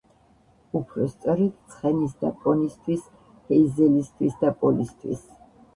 უფრო 0.79 1.05
სწორედ, 1.11 1.59
ცხენის 1.75 2.15
და 2.23 2.33
პონისთვის, 2.41 3.07
ჰეიზელისთვის 3.53 4.43
და 4.45 4.55
პოლისთვის. 4.65 5.27